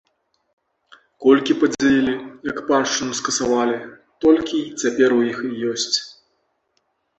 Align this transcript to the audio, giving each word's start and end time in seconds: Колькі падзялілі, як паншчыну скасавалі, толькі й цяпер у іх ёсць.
Колькі 1.25 1.55
падзялілі, 1.63 2.15
як 2.51 2.57
паншчыну 2.71 3.19
скасавалі, 3.21 3.77
толькі 4.27 4.53
й 4.65 4.83
цяпер 4.83 5.09
у 5.21 5.23
іх 5.31 5.39
ёсць. 5.77 5.97